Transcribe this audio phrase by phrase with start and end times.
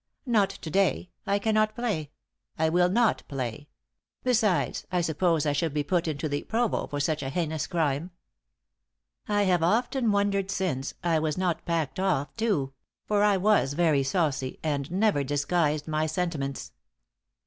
[0.25, 2.09] "'Not to day I cannot play
[2.57, 3.69] I will not play;
[4.23, 8.09] besides, I suppose I should be put into the Provost for such a heinous crime.'
[9.27, 12.73] "I have often wondered since, I was not packed off, too;
[13.05, 16.71] for I was very saucy, and never disguised my sentiments.